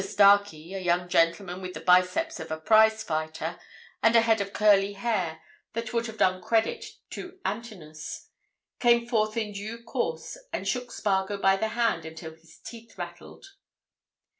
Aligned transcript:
Mr. 0.01 0.05
Starkey, 0.07 0.73
a 0.73 0.79
young 0.79 1.07
gentleman 1.07 1.61
with 1.61 1.75
the 1.75 1.79
biceps 1.79 2.39
of 2.39 2.49
a 2.49 2.57
prize 2.57 3.03
fighter 3.03 3.59
and 4.01 4.15
a 4.15 4.21
head 4.21 4.41
of 4.41 4.51
curly 4.51 4.93
hair 4.93 5.43
that 5.73 5.93
would 5.93 6.07
have 6.07 6.17
done 6.17 6.41
credit 6.41 6.83
to 7.11 7.39
Antinous, 7.45 8.25
came 8.79 9.05
forth 9.07 9.37
in 9.37 9.51
due 9.51 9.77
course 9.83 10.39
and 10.51 10.67
shook 10.67 10.91
Spargo 10.91 11.37
by 11.37 11.55
the 11.55 11.67
hand 11.77 12.03
until 12.03 12.33
his 12.33 12.57
teeth 12.57 12.97
rattled. 12.97 13.45